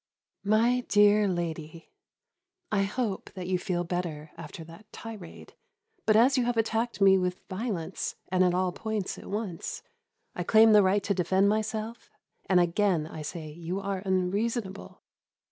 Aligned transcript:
My 0.43 0.81
dear 0.87 1.27
lady, 1.27 1.91
I 2.71 2.81
hope 2.81 3.31
that 3.33 3.45
you 3.45 3.59
feel 3.59 3.83
better 3.83 4.31
after 4.35 4.63
that 4.63 4.91
tirade; 4.91 5.53
but 6.07 6.15
as 6.15 6.39
you 6.39 6.45
have 6.45 6.57
attacked 6.57 7.01
me 7.01 7.19
with 7.19 7.47
violence, 7.47 8.15
and 8.29 8.43
at 8.43 8.55
all 8.55 8.71
points 8.71 9.19
at 9.19 9.27
once, 9.29 9.83
I 10.35 10.41
claim 10.41 10.71
the 10.71 10.81
right 10.81 11.03
to 11.03 11.13
defend 11.13 11.49
myself, 11.49 12.09
and 12.49 12.59
again 12.59 13.05
I 13.05 13.21
say 13.21 13.51
you 13.51 13.79
are 13.79 14.01
unreasonable. 14.03 15.03